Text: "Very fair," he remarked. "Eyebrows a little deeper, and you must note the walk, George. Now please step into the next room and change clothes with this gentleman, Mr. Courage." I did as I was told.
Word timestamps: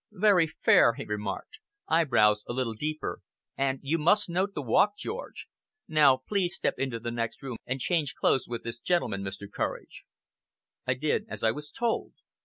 "Very 0.13 0.47
fair," 0.47 0.95
he 0.95 1.05
remarked. 1.05 1.59
"Eyebrows 1.87 2.43
a 2.49 2.53
little 2.53 2.73
deeper, 2.73 3.19
and 3.55 3.77
you 3.83 3.99
must 3.99 4.29
note 4.31 4.55
the 4.55 4.61
walk, 4.63 4.97
George. 4.97 5.45
Now 5.87 6.17
please 6.27 6.55
step 6.55 6.79
into 6.79 6.99
the 6.99 7.11
next 7.11 7.43
room 7.43 7.57
and 7.67 7.79
change 7.79 8.15
clothes 8.15 8.47
with 8.47 8.63
this 8.63 8.79
gentleman, 8.79 9.21
Mr. 9.21 9.45
Courage." 9.47 10.01
I 10.87 10.95
did 10.95 11.27
as 11.29 11.43
I 11.43 11.51
was 11.51 11.69
told. 11.69 12.13